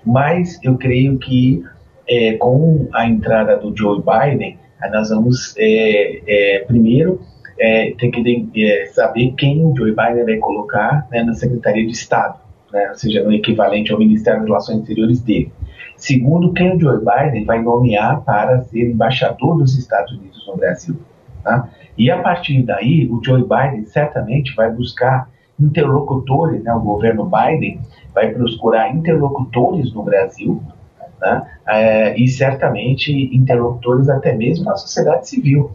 mas 0.04 0.58
eu 0.62 0.78
creio 0.78 1.18
que 1.18 1.62
é, 2.08 2.32
com 2.34 2.88
a 2.94 3.06
entrada 3.06 3.56
do 3.56 3.76
Joe 3.76 4.00
Biden, 4.02 4.58
nós 4.90 5.10
vamos 5.10 5.54
é, 5.58 6.22
é, 6.26 6.58
primeiro 6.60 7.20
é, 7.58 7.92
ter 7.98 8.10
que 8.10 8.86
saber 8.92 9.34
quem 9.36 9.64
o 9.64 9.74
Joe 9.76 9.90
Biden 9.94 10.24
vai 10.24 10.36
colocar 10.36 11.06
né, 11.10 11.22
na 11.22 11.34
Secretaria 11.34 11.84
de 11.84 11.92
Estado, 11.92 12.38
né, 12.72 12.88
ou 12.90 12.94
seja, 12.96 13.22
no 13.22 13.32
equivalente 13.32 13.92
ao 13.92 13.98
Ministério 13.98 14.40
das 14.40 14.48
Relações 14.48 14.80
Exteriores 14.80 15.20
dele. 15.20 15.52
Segundo, 15.96 16.52
quem 16.52 16.76
o 16.76 16.80
Joe 16.80 16.98
Biden 16.98 17.44
vai 17.44 17.62
nomear 17.62 18.22
para 18.22 18.62
ser 18.62 18.90
embaixador 18.90 19.58
dos 19.58 19.76
Estados 19.76 20.12
Unidos 20.12 20.46
no 20.46 20.56
Brasil. 20.56 20.96
Tá? 21.42 21.68
E 21.96 22.10
a 22.10 22.20
partir 22.22 22.62
daí, 22.62 23.08
o 23.10 23.20
Joe 23.24 23.42
Biden 23.42 23.84
certamente 23.84 24.54
vai 24.54 24.70
buscar 24.70 25.28
interlocutores, 25.58 26.62
né? 26.62 26.72
o 26.72 26.80
governo 26.80 27.28
Biden 27.28 27.80
vai 28.14 28.30
procurar 28.30 28.94
interlocutores 28.94 29.92
no 29.92 30.04
Brasil 30.04 30.62
né? 31.20 31.46
É, 31.66 32.18
e 32.18 32.28
certamente 32.28 33.12
interlocutores 33.34 34.08
até 34.08 34.34
mesmo 34.34 34.64
na 34.64 34.76
sociedade 34.76 35.28
civil. 35.28 35.70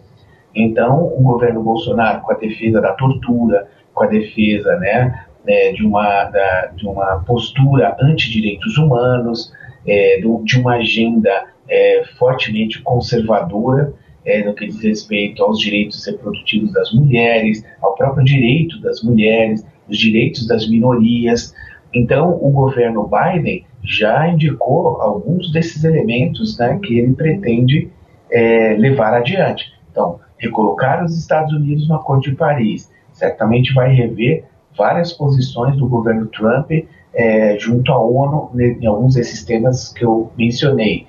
Então, 0.56 1.04
o 1.04 1.22
governo 1.22 1.62
Bolsonaro, 1.64 2.22
com 2.22 2.32
a 2.32 2.36
defesa 2.36 2.80
da 2.80 2.94
tortura, 2.94 3.68
com 3.94 4.04
a 4.04 4.08
defesa 4.08 4.78
né, 4.78 5.26
né 5.46 5.72
de, 5.74 5.86
uma, 5.86 6.26
da, 6.26 6.68
de 6.68 6.86
uma 6.86 7.24
postura 7.26 7.96
anti-direitos 8.02 8.78
humanos, 8.78 9.52
é, 9.86 10.20
de 10.20 10.60
uma 10.60 10.76
agenda 10.76 11.46
é, 11.70 12.04
fortemente 12.18 12.82
conservadora, 12.82 13.94
é, 14.26 14.44
no 14.44 14.54
que 14.54 14.68
diz 14.68 14.82
respeito 14.82 15.44
aos 15.44 15.60
direitos 15.60 16.06
reprodutivos 16.06 16.72
das 16.74 16.92
mulheres, 16.94 17.64
ao 17.82 17.94
próprio 17.96 18.24
direito 18.24 18.80
das 18.82 19.02
mulheres, 19.04 19.66
os 19.90 19.98
direitos 19.98 20.48
das 20.48 20.70
minorias. 20.70 21.54
Então, 21.94 22.32
o 22.42 22.50
governo 22.50 23.10
Biden 23.10 23.66
já 23.84 24.28
indicou 24.30 25.02
alguns 25.02 25.52
desses 25.52 25.84
elementos 25.84 26.58
né, 26.58 26.80
que 26.82 27.00
ele 27.00 27.14
pretende 27.14 27.90
é, 28.32 28.76
levar 28.76 29.14
adiante. 29.14 29.74
Então, 29.92 30.20
recolocar 30.38 31.04
os 31.04 31.18
Estados 31.18 31.54
Unidos 31.54 31.88
no 31.88 31.96
Acordo 31.96 32.24
de 32.24 32.36
Paris 32.36 32.90
certamente 33.12 33.74
vai 33.74 33.94
rever 33.94 34.46
várias 34.77 35.13
posições 35.13 35.77
do 35.77 35.88
governo 35.88 36.27
Trump 36.27 36.72
é, 37.13 37.58
junto 37.60 37.92
à 37.92 38.00
ONU 38.00 38.51
em 38.60 38.86
alguns 38.86 39.15
desses 39.15 39.44
temas 39.46 39.94
que 39.94 40.03
eu 40.03 40.32
mencionei. 40.38 41.06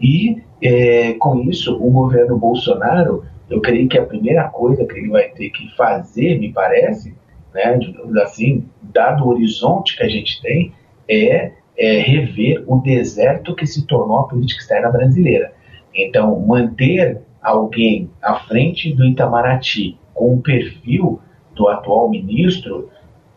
E 0.00 0.42
é, 0.62 1.14
com 1.14 1.40
isso, 1.42 1.76
o 1.76 1.90
governo 1.90 2.38
Bolsonaro, 2.38 3.24
eu 3.48 3.60
creio 3.60 3.88
que 3.88 3.98
a 3.98 4.04
primeira 4.04 4.48
coisa 4.48 4.84
que 4.84 4.98
ele 4.98 5.08
vai 5.08 5.28
ter 5.28 5.50
que 5.50 5.74
fazer, 5.76 6.38
me 6.38 6.52
parece, 6.52 7.14
né, 7.54 7.78
assim, 8.22 8.64
dado 8.82 9.24
o 9.24 9.28
horizonte 9.28 9.96
que 9.96 10.02
a 10.02 10.08
gente 10.08 10.40
tem, 10.42 10.72
é, 11.08 11.52
é 11.78 11.98
rever 11.98 12.64
o 12.66 12.78
deserto 12.78 13.54
que 13.54 13.66
se 13.66 13.86
tornou 13.86 14.20
a 14.20 14.28
política 14.28 14.60
externa 14.60 14.90
brasileira. 14.90 15.52
Então, 15.94 16.38
manter 16.40 17.20
alguém 17.42 18.10
à 18.20 18.34
frente 18.40 18.92
do 18.92 19.04
Itamaraty 19.04 19.96
com 20.12 20.34
o 20.34 20.42
perfil 20.42 21.20
do 21.54 21.68
atual 21.68 22.10
ministro 22.10 22.90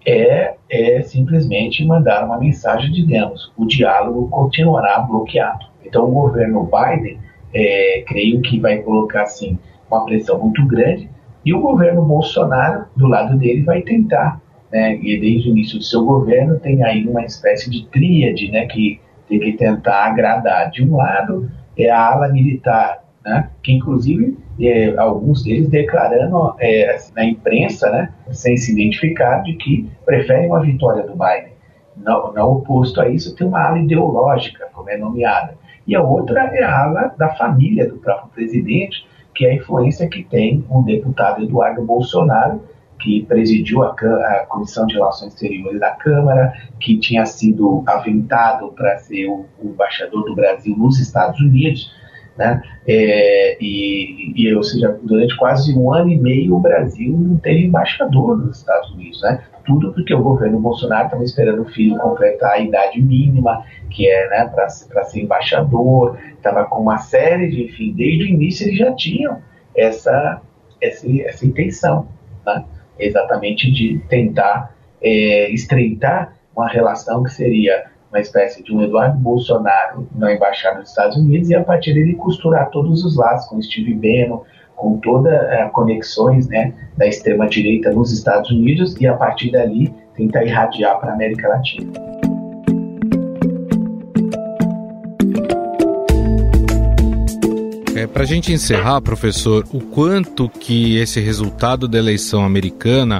é, 0.06 0.56
é 0.70 1.02
simplesmente 1.02 1.86
mandar 1.86 2.26
uma 2.26 2.38
mensagem 2.38 2.92
de 2.92 3.06
demos. 3.06 3.52
O 3.58 3.66
diálogo 3.66 4.28
continuará 4.30 5.00
bloqueado. 5.00 5.66
Então, 5.86 6.06
o 6.06 6.12
governo 6.12 6.70
Biden, 6.70 7.20
é, 7.54 8.04
creio 8.08 8.42
que 8.42 8.60
vai 8.60 8.80
colocar 8.80 9.24
assim 9.24 9.58
uma 9.90 10.06
pressão 10.06 10.40
muito 10.40 10.66
grande 10.68 11.10
e 11.46 11.54
o 11.54 11.62
governo 11.62 12.04
Bolsonaro, 12.04 12.86
do 12.96 13.08
lado 13.08 13.38
dele, 13.38 13.64
vai 13.64 13.82
tentar, 13.82 14.42
né, 14.72 14.98
e 15.02 15.20
desde 15.20 15.50
o 15.50 15.52
início 15.52 15.78
do 15.78 15.84
seu 15.84 16.06
governo 16.06 16.60
tem 16.60 16.84
aí 16.84 17.08
uma 17.08 17.24
espécie 17.24 17.70
de 17.70 17.88
tríade, 17.88 18.52
né, 18.52 18.66
que 18.68 19.00
tem 19.28 19.40
que 19.40 19.54
tentar 19.54 20.06
agradar. 20.06 20.70
De 20.70 20.84
um 20.84 20.98
lado 20.98 21.50
é 21.78 21.90
a 21.90 22.08
ala 22.08 22.28
militar, 22.28 23.04
né, 23.24 23.50
que 23.64 23.74
inclusive 23.74 24.38
é, 24.60 24.96
alguns 24.98 25.44
deles 25.44 25.70
declarando 25.70 26.56
é, 26.60 26.98
na 27.16 27.26
imprensa, 27.26 27.90
né, 27.92 28.14
sem 28.32 28.58
se 28.58 28.72
identificar, 28.72 29.42
de 29.44 29.54
que 29.54 29.90
preferem 30.06 30.48
uma 30.48 30.62
vitória 30.62 31.04
do 31.04 31.14
Biden. 31.14 31.54
Não 31.98 32.52
oposto 32.52 33.02
a 33.02 33.10
isso, 33.10 33.36
tem 33.36 33.46
uma 33.46 33.62
ala 33.62 33.80
ideológica, 33.80 34.68
como 34.74 34.90
é 34.90 34.98
nomeada. 34.98 35.58
E 35.86 35.96
a 35.96 36.02
outra 36.02 36.44
é 36.56 36.64
a 36.64 36.84
ala 36.84 37.14
da 37.18 37.30
família 37.36 37.88
do 37.88 37.98
próprio 37.98 38.30
presidente, 38.30 39.06
que 39.36 39.46
é 39.46 39.52
a 39.52 39.56
influência 39.56 40.08
que 40.08 40.24
tem 40.24 40.64
um 40.70 40.84
deputado 40.84 41.44
Eduardo 41.44 41.84
Bolsonaro, 41.84 42.62
que 43.00 43.26
presidiu 43.26 43.84
a, 43.84 43.92
a, 43.92 44.46
Comissão 44.48 44.86
de 44.86 44.96
Relações 44.96 45.34
Exteriores 45.34 45.80
da 45.80 45.92
Câmara, 45.92 46.54
que 46.80 46.98
tinha 47.00 47.26
sido 47.26 47.84
aventado 47.88 48.72
para 48.74 48.98
ser 48.98 49.28
o, 49.28 49.46
o, 49.58 49.70
embaixador 49.70 50.26
do 50.26 50.36
Brasil 50.36 50.76
nos 50.78 51.00
Estados 51.00 51.40
Unidos, 51.40 51.92
né? 52.40 52.64
É, 52.88 53.58
e, 53.60 54.32
e, 54.34 54.56
ou 54.56 54.64
seja, 54.64 54.98
durante 55.04 55.36
quase 55.36 55.78
um 55.78 55.94
ano 55.94 56.10
e 56.10 56.18
meio 56.18 56.56
o 56.56 56.60
Brasil 56.60 57.12
não 57.12 57.36
teve 57.36 57.66
embaixador 57.66 58.38
nos 58.38 58.60
Estados 58.60 58.90
Unidos, 58.92 59.22
né? 59.22 59.44
Tudo 59.66 59.92
porque 59.92 60.14
o 60.14 60.24
governo 60.24 60.58
Bolsonaro 60.58 61.06
estava 61.06 61.24
esperando 61.24 61.64
o 61.64 61.66
filho 61.66 61.98
completar 61.98 62.54
a 62.54 62.60
idade 62.60 63.02
mínima, 63.02 63.64
que 63.90 64.10
é 64.10 64.30
né, 64.30 64.46
para 64.46 64.70
ser 64.70 65.22
embaixador, 65.22 66.18
estava 66.34 66.64
com 66.64 66.82
uma 66.82 66.98
série 66.98 67.50
de, 67.50 67.66
enfim, 67.66 67.94
desde 67.94 68.24
o 68.24 68.28
início 68.28 68.66
eles 68.66 68.80
já 68.80 68.94
tinham 68.94 69.40
essa, 69.76 70.42
essa, 70.82 71.06
essa 71.22 71.46
intenção, 71.46 72.08
né? 72.46 72.64
exatamente 72.98 73.70
de 73.70 74.00
tentar 74.08 74.74
é, 75.02 75.52
estreitar 75.52 76.34
uma 76.56 76.70
relação 76.70 77.22
que 77.22 77.32
seria 77.32 77.86
uma 78.12 78.20
espécie 78.20 78.64
de 78.64 78.74
um 78.74 78.82
Eduardo 78.82 79.18
Bolsonaro 79.20 80.08
na 80.16 80.34
embaixada 80.34 80.80
dos 80.80 80.90
Estados 80.90 81.16
Unidos 81.18 81.50
e 81.50 81.56
a 81.56 81.64
partir 81.64 81.94
dele 81.94 82.16
costurar 82.16 82.70
todos 82.72 83.04
os 83.06 83.16
laços 83.16 83.48
com 83.48 83.62
Steve 83.62 83.94
Bannon, 83.94 84.44
com 84.76 84.98
todas 84.98 85.32
as 85.34 85.68
uh, 85.68 85.72
conexões 85.72 86.48
né, 86.48 86.74
da 86.98 87.06
extrema 87.06 87.48
direita 87.48 87.92
nos 87.92 88.12
Estados 88.12 88.50
Unidos 88.50 88.96
e 89.00 89.06
a 89.06 89.14
partir 89.14 89.52
dali 89.52 89.94
tentar 90.16 90.44
irradiar 90.44 91.00
para 91.00 91.12
a 91.12 91.14
América 91.14 91.48
Latina. 91.48 91.92
É, 97.96 98.08
para 98.08 98.24
a 98.24 98.26
gente 98.26 98.52
encerrar, 98.52 99.02
professor, 99.02 99.66
o 99.74 99.82
quanto 99.82 100.50
que 100.50 100.98
esse 100.98 101.20
resultado 101.20 101.88
da 101.88 101.98
eleição 101.98 102.44
americana 102.44 103.20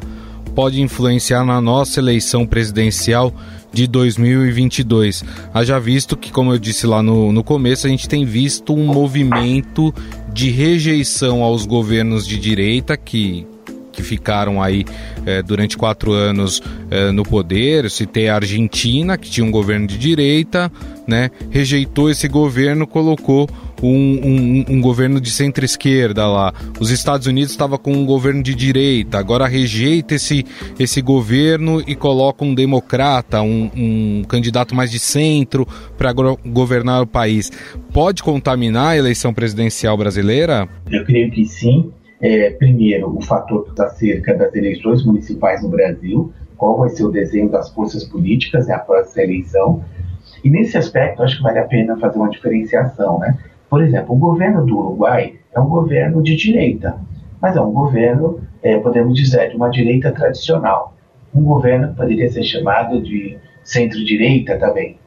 pode 0.56 0.82
influenciar 0.82 1.44
na 1.46 1.62
nossa 1.62 2.00
eleição 2.00 2.46
presidencial 2.46 3.32
de 3.72 3.88
2022. 3.88 5.24
Haja 5.54 5.80
visto 5.80 6.18
que, 6.18 6.32
como 6.32 6.54
eu 6.54 6.60
disse 6.60 6.88
lá 6.88 7.02
no, 7.02 7.32
no 7.32 7.44
começo, 7.44 7.88
a 7.88 7.90
gente 7.90 8.08
tem 8.08 8.26
visto 8.26 8.74
um 8.74 8.86
movimento 8.86 9.94
de 10.34 10.50
rejeição 10.50 11.44
aos 11.44 11.66
governos 11.66 12.28
de 12.28 12.38
direita 12.38 12.98
que 12.98 13.46
que 13.92 14.04
ficaram 14.04 14.64
aí 14.64 14.86
é, 15.26 15.44
durante 15.44 15.78
quatro 15.78 16.14
anos 16.14 16.62
é, 16.90 17.12
no 17.12 17.24
poder. 17.24 17.90
Citei 17.92 18.30
a 18.30 18.36
Argentina, 18.36 19.18
que 19.18 19.30
tinha 19.30 19.46
um 19.46 19.52
governo 19.52 19.88
de 19.88 19.98
direita, 19.98 20.72
né? 21.06 21.30
Rejeitou 21.50 22.10
esse 22.10 22.28
governo, 22.30 22.88
colocou 22.88 23.50
um, 23.82 23.90
um, 23.90 24.66
um 24.70 24.82
governo 24.82 25.20
de 25.20 25.30
centro-esquerda 25.32 26.28
lá. 26.28 26.54
Os 26.80 26.92
Estados 26.92 27.28
Unidos 27.28 27.52
estava 27.52 27.78
com 27.78 27.92
um 27.92 28.06
governo 28.06 28.42
de 28.42 28.54
direita, 28.56 29.18
agora 29.18 29.48
rejeita 29.48 30.16
esse, 30.16 30.46
esse 30.80 31.02
governo 31.02 31.82
e 31.88 31.96
coloca 31.96 32.44
um 32.44 32.54
democrata, 32.54 33.42
um, 33.42 33.70
um 33.76 34.24
candidato 34.28 34.76
mais 34.76 34.92
de 34.92 35.00
centro 35.00 35.68
para 35.98 36.12
governar 36.46 37.02
o 37.02 37.08
país. 37.08 37.52
Pode 37.94 38.24
contaminar 38.24 38.92
a 38.92 38.98
eleição 38.98 39.34
presidencial 39.34 39.98
brasileira? 39.98 40.68
Eu 40.90 41.06
creio 41.06 41.32
que 41.32 41.46
sim. 41.46 41.92
É, 42.22 42.50
primeiro, 42.52 43.18
o 43.18 43.22
fator 43.22 43.74
acerca 43.80 44.34
das 44.34 44.54
eleições 44.54 45.06
municipais 45.06 45.64
no 45.64 45.70
Brasil, 45.70 46.34
qual 46.58 46.78
vai 46.78 46.90
ser 46.90 47.06
o 47.06 47.12
desenho 47.12 47.50
das 47.50 47.70
forças 47.70 48.04
políticas 48.04 48.68
né, 48.68 48.74
após 48.74 49.08
essa 49.08 49.24
eleição. 49.24 49.82
E 50.44 50.50
nesse 50.50 50.78
aspecto, 50.78 51.24
acho 51.24 51.38
que 51.38 51.44
vale 51.44 51.60
a 51.60 51.66
pena 51.66 51.98
fazer 51.98 52.18
uma 52.18 52.30
diferenciação. 52.30 53.20
Né? 53.20 53.38
Por 53.70 53.84
exemplo, 53.84 54.16
o 54.16 54.18
governo 54.18 54.66
do 54.66 54.78
Uruguai 54.78 55.36
é 55.54 55.60
um 55.60 55.68
governo 55.68 56.24
de 56.24 56.36
direita, 56.36 57.00
mas 57.42 57.56
é 57.56 57.62
um 57.62 57.72
governo, 57.72 58.42
é, 58.62 58.78
podemos 58.80 59.16
dizer, 59.16 59.50
de 59.50 59.56
uma 59.56 59.70
direita 59.70 60.12
tradicional. 60.12 60.94
Um 61.34 61.44
governo 61.44 61.94
poderia 61.94 62.30
ser 62.30 62.44
chamado 62.44 63.02
de 63.02 63.38
centro-direita 63.64 64.58
também. 64.58 64.98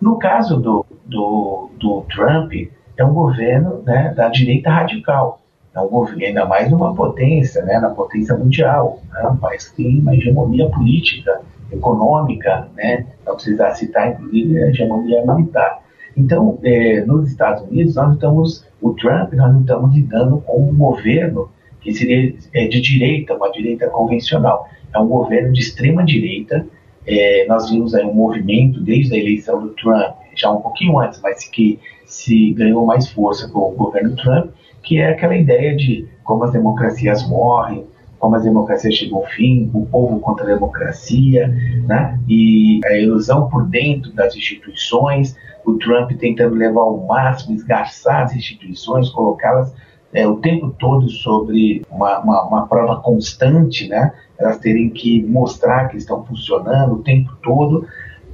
No 0.00 0.18
caso 0.18 0.58
do, 0.58 0.86
do, 1.04 1.70
do 1.78 2.02
Trump, 2.14 2.52
é 2.96 3.04
um 3.04 3.12
governo 3.12 3.82
né, 3.84 4.14
da 4.16 4.28
direita 4.28 4.70
radical 4.70 5.40
é 5.76 5.80
um 5.80 5.88
governo, 5.88 6.24
ainda 6.24 6.46
mais 6.46 6.70
numa 6.70 6.94
potência, 6.94 7.62
né, 7.62 7.78
na 7.78 7.90
potência 7.90 8.34
mundial, 8.34 8.98
né, 9.12 9.28
um 9.28 9.36
país 9.36 9.68
que 9.68 9.76
tem 9.76 10.00
uma 10.00 10.16
hegemonia 10.16 10.70
política, 10.70 11.42
econômica, 11.70 12.66
né, 12.74 13.04
não 13.26 13.34
precisa 13.34 13.70
citar, 13.74 14.12
inclusive, 14.12 14.62
a 14.62 14.68
hegemonia 14.68 15.22
militar. 15.26 15.82
Então, 16.16 16.58
é, 16.62 17.04
nos 17.04 17.28
Estados 17.28 17.62
Unidos, 17.68 17.94
nós 17.94 18.14
estamos, 18.14 18.64
o 18.80 18.94
Trump, 18.94 19.32
nós 19.34 19.52
não 19.52 19.60
estamos 19.60 19.94
lidando 19.94 20.38
com 20.38 20.70
um 20.70 20.74
governo 20.74 21.50
que 21.80 21.92
seria 21.92 22.34
é, 22.54 22.66
de 22.66 22.80
direita, 22.80 23.34
uma 23.34 23.50
direita 23.52 23.88
convencional. 23.88 24.68
É 24.94 24.98
um 24.98 25.06
governo 25.06 25.52
de 25.52 25.60
extrema 25.60 26.04
direita. 26.04 26.66
É, 27.06 27.46
nós 27.46 27.70
vimos 27.70 27.94
aí 27.94 28.04
um 28.04 28.14
movimento 28.14 28.80
desde 28.80 29.14
a 29.14 29.18
eleição 29.18 29.60
do 29.60 29.68
Trump, 29.74 30.16
já 30.34 30.50
um 30.50 30.60
pouquinho 30.60 30.98
antes, 30.98 31.20
mas 31.20 31.46
que 31.48 31.78
se 32.04 32.52
ganhou 32.52 32.84
mais 32.86 33.08
força 33.10 33.48
com 33.48 33.70
o 33.70 33.72
governo 33.72 34.16
Trump, 34.16 34.50
que 34.82 34.98
é 34.98 35.10
aquela 35.10 35.36
ideia 35.36 35.76
de 35.76 36.08
como 36.24 36.44
as 36.44 36.52
democracias 36.52 37.28
morrem, 37.28 37.84
como 38.18 38.36
as 38.36 38.44
democracias 38.44 38.94
chegam 38.94 39.18
ao 39.18 39.26
fim, 39.26 39.70
o 39.72 39.86
povo 39.86 40.20
contra 40.20 40.44
a 40.44 40.54
democracia, 40.54 41.48
né? 41.86 42.18
e 42.28 42.80
a 42.84 42.96
ilusão 42.96 43.48
por 43.48 43.66
dentro 43.66 44.12
das 44.12 44.34
instituições, 44.34 45.36
o 45.64 45.74
Trump 45.74 46.12
tentando 46.12 46.54
levar 46.54 46.82
ao 46.82 47.06
máximo, 47.06 47.54
esgarçar 47.54 48.22
as 48.22 48.34
instituições, 48.34 49.10
colocá-las 49.10 49.74
é, 50.12 50.26
o 50.26 50.36
tempo 50.36 50.74
todo 50.78 51.08
sobre 51.08 51.84
uma, 51.90 52.20
uma, 52.20 52.42
uma, 52.46 52.66
prova 52.66 53.00
constante, 53.02 53.88
né? 53.88 54.12
elas 54.38 54.58
terem 54.58 54.88
que 54.88 55.22
mostrar 55.24 55.88
que 55.88 55.96
estão 55.96 56.24
funcionando 56.24 56.94
o 56.94 57.02
tempo 57.02 57.36
todo, 57.42 57.86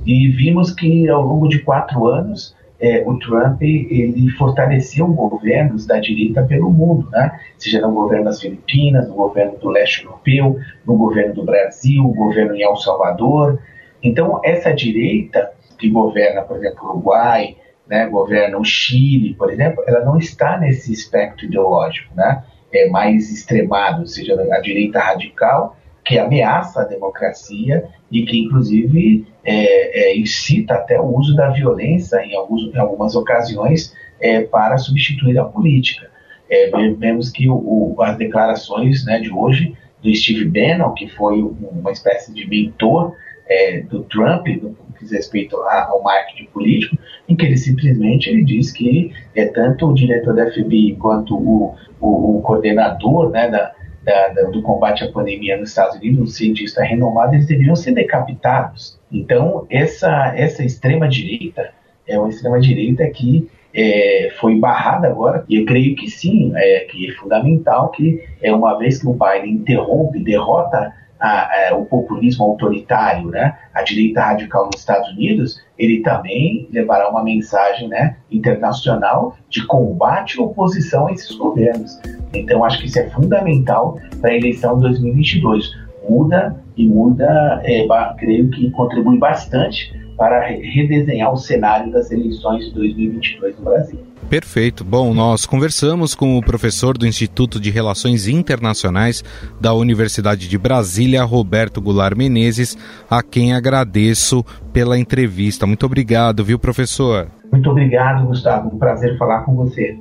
e 0.05 0.29
vimos 0.29 0.73
que 0.73 1.09
ao 1.09 1.23
longo 1.23 1.49
de 1.49 1.61
quatro 1.61 2.07
anos 2.07 2.55
é, 2.83 3.05
o 3.07 3.17
Trump 3.21 3.63
ele 3.63 4.29
fortaleceu 4.31 5.07
governos 5.07 5.87
da 5.87 6.01
direita 6.01 6.43
pelo 6.43 6.69
mundo, 6.69 7.09
né? 7.13 7.41
seja 7.57 7.81
no 7.81 7.93
governo 7.93 8.25
das 8.25 8.41
Filipinas, 8.41 9.09
no 9.09 9.15
governo 9.15 9.57
do 9.57 9.69
leste 9.69 10.05
europeu, 10.05 10.59
no 10.85 10.97
governo 10.97 11.33
do 11.33 11.45
Brasil, 11.45 12.03
no 12.03 12.13
governo 12.13 12.57
em 12.57 12.63
El 12.63 12.75
Salvador. 12.75 13.61
Então, 14.03 14.41
essa 14.45 14.73
direita 14.73 15.53
que 15.79 15.89
governa, 15.89 16.43
por 16.43 16.57
exemplo, 16.57 16.85
o 16.85 16.91
Uruguai, 16.91 17.57
né, 17.87 18.09
governa 18.09 18.59
o 18.59 18.65
Chile, 18.65 19.35
por 19.35 19.53
exemplo, 19.53 19.85
ela 19.87 20.05
não 20.05 20.19
está 20.19 20.59
nesse 20.59 20.93
espectro 20.93 21.47
ideológico, 21.47 22.13
né? 22.17 22.43
é 22.73 22.89
mais 22.89 23.31
extremado, 23.31 24.07
seja, 24.07 24.35
a 24.51 24.61
direita 24.61 24.99
radical, 24.99 25.77
que 26.05 26.19
ameaça 26.19 26.83
a 26.83 26.85
democracia 26.85 27.85
e 28.11 28.25
que, 28.25 28.39
inclusive, 28.39 29.27
é, 29.45 30.11
é, 30.11 30.19
incita 30.19 30.75
até 30.75 31.01
o 31.01 31.17
uso 31.17 31.35
da 31.35 31.51
violência 31.51 32.25
em, 32.25 32.35
alguns, 32.35 32.75
em 32.75 32.79
algumas 32.79 33.15
ocasiões 33.15 33.95
é, 34.21 34.41
para 34.43 34.79
substituir 34.79 35.39
a 35.39 35.45
política. 35.45 36.11
É, 36.51 36.71
vemos 36.99 37.31
que 37.31 37.49
o, 37.49 37.55
o, 37.55 38.03
as 38.03 38.17
declarações 38.17 39.05
né, 39.05 39.21
de 39.21 39.33
hoje 39.33 39.77
do 40.03 40.15
Steve 40.15 40.45
Bannon, 40.47 40.93
que 40.93 41.09
foi 41.09 41.41
uma 41.41 41.93
espécie 41.93 42.35
de 42.35 42.49
mentor 42.49 43.15
é, 43.47 43.81
do 43.81 44.03
Trump 44.05 44.47
no 44.61 44.75
que 44.99 45.05
diz 45.05 45.13
respeito 45.13 45.57
ao 45.57 46.03
marketing 46.03 46.47
político, 46.47 46.97
em 47.29 47.35
que 47.35 47.47
ele 47.47 47.57
simplesmente 47.57 48.29
ele 48.29 48.45
diz 48.45 48.71
que 48.73 49.13
é 49.35 49.47
tanto 49.47 49.89
o 49.89 49.95
diretor 49.95 50.35
da 50.35 50.51
FBI 50.51 50.97
quanto 50.97 51.37
o, 51.37 51.75
o, 52.01 52.39
o 52.39 52.43
coordenador 52.43 53.31
né, 53.31 53.49
da, 53.49 53.73
da, 54.05 54.29
da, 54.29 54.43
do 54.45 54.63
combate 54.63 55.05
à 55.05 55.11
pandemia 55.11 55.57
nos 55.57 55.71
Estados 55.71 55.97
Unidos, 55.97 56.21
um 56.21 56.27
cientista 56.27 56.83
renomado, 56.83 57.35
eles 57.35 57.47
deveriam 57.47 57.77
ser 57.77 57.93
decapitados. 57.93 58.99
Então, 59.11 59.67
essa, 59.71 60.33
essa 60.37 60.65
extrema-direita 60.65 61.71
é 62.07 62.19
uma 62.19 62.29
extrema-direita 62.29 63.09
que 63.11 63.49
é, 63.75 64.31
foi 64.39 64.59
barrada 64.59 65.09
agora, 65.09 65.45
e 65.49 65.57
eu 65.57 65.65
creio 65.65 65.95
que 65.97 66.11
sim, 66.11 66.53
é, 66.55 66.81
que 66.81 67.09
é 67.09 67.13
fundamental 67.15 67.91
que, 67.91 68.23
é, 68.43 68.53
uma 68.53 68.77
vez 68.79 69.01
que 69.01 69.09
o 69.09 69.15
Biden 69.15 69.55
interrompe, 69.55 70.23
derrota 70.23 70.93
a, 71.23 71.71
a, 71.71 71.77
o 71.77 71.87
populismo 71.87 72.45
autoritário, 72.45 73.29
né, 73.31 73.57
a 73.73 73.83
direita 73.83 74.21
radical 74.21 74.67
nos 74.67 74.81
Estados 74.81 75.09
Unidos, 75.11 75.63
ele 75.79 76.01
também 76.01 76.69
levará 76.73 77.09
uma 77.09 77.23
mensagem 77.23 77.89
né, 77.89 78.17
internacional 78.29 79.37
de 79.49 79.65
combate 79.67 80.35
e 80.35 80.41
oposição 80.41 81.07
a 81.07 81.13
esses 81.13 81.31
governos. 81.37 81.97
Então, 82.35 82.65
acho 82.65 82.81
que 82.81 82.87
isso 82.87 82.99
é 82.99 83.09
fundamental 83.11 83.99
para 84.21 84.31
a 84.31 84.37
eleição 84.37 84.75
de 84.77 84.83
2022. 84.83 85.71
Muda 86.09 86.57
e 86.77 86.89
muda, 86.89 87.61
é, 87.63 87.87
creio 88.19 88.51
que 88.51 88.71
contribui 88.73 89.19
bastante 89.19 90.02
para 90.17 90.47
redesenhar 90.47 91.33
o 91.33 91.37
cenário 91.37 91.91
das 91.93 92.11
eleições 92.11 92.67
de 92.67 92.75
2022 92.75 93.59
no 93.59 93.65
Brasil. 93.65 93.99
Perfeito. 94.29 94.85
Bom, 94.85 95.13
nós 95.13 95.45
conversamos 95.45 96.15
com 96.15 96.39
o 96.39 96.43
professor 96.43 96.97
do 96.97 97.07
Instituto 97.07 97.61
de 97.61 97.71
Relações 97.71 98.27
Internacionais 98.29 99.23
da 99.61 99.75
Universidade 99.75 100.49
de 100.49 100.57
Brasília, 100.57 101.23
Roberto 101.23 101.81
Goulart 101.81 102.17
Menezes, 102.17 102.77
a 103.11 103.23
quem 103.23 103.53
agradeço 103.53 104.45
pela 104.73 104.99
entrevista. 104.99 105.67
Muito 105.67 105.85
obrigado, 105.85 106.45
viu, 106.45 106.59
professor? 106.59 107.29
Muito 107.51 107.69
obrigado, 107.69 108.27
Gustavo. 108.27 108.75
Um 108.75 108.79
prazer 108.79 109.19
falar 109.19 109.43
com 109.43 109.55
você. 109.55 109.99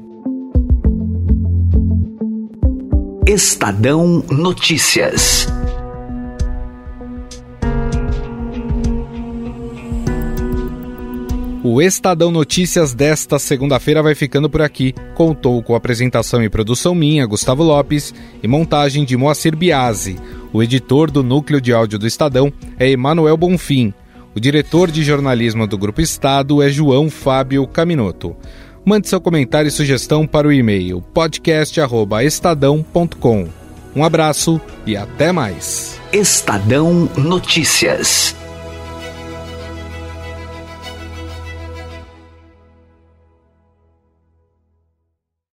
Estadão 3.27 4.24
Notícias. 4.29 5.48
O 11.64 11.80
Estadão 11.80 12.32
Notícias 12.32 12.92
desta 12.92 13.38
segunda-feira 13.38 14.02
vai 14.02 14.16
ficando 14.16 14.50
por 14.50 14.64
aqui. 14.64 14.96
Contou 15.14 15.62
com 15.62 15.76
apresentação 15.76 16.44
e 16.44 16.50
produção 16.50 16.96
minha, 16.96 17.24
Gustavo 17.28 17.62
Lopes, 17.62 18.16
e 18.42 18.48
montagem 18.48 19.06
de 19.06 19.16
Moacir 19.16 19.56
Biasi. 19.56 20.18
O 20.52 20.64
editor 20.64 21.12
do 21.12 21.22
núcleo 21.22 21.62
de 21.62 21.72
áudio 21.72 22.00
do 22.00 22.08
Estadão 22.08 22.52
é 22.80 22.90
Emanuel 22.90 23.38
Bonfim. 23.38 23.94
O 24.34 24.40
diretor 24.40 24.90
de 24.90 25.04
jornalismo 25.04 25.68
do 25.68 25.78
Grupo 25.78 26.02
Estado 26.02 26.64
é 26.64 26.70
João 26.70 27.12
Fábio 27.12 27.68
Caminoto. 27.68 28.36
Mande 28.84 29.08
seu 29.08 29.22
comentário 29.22 29.68
e 29.68 29.72
sugestão 29.72 30.26
para 30.26 30.48
o 30.48 30.52
e-mail 30.52 31.00
podcast@estadão.com. 31.14 33.48
Um 33.96 34.04
abraço 34.04 34.60
e 34.84 34.98
até 34.98 35.32
mais. 35.32 36.02
Estadão 36.12 37.08
Notícias. 37.16 38.41